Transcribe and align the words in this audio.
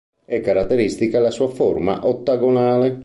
È 0.25 0.41
caratteristica 0.41 1.19
la 1.19 1.29
sua 1.29 1.47
forma 1.49 2.07
ottagonale. 2.07 2.99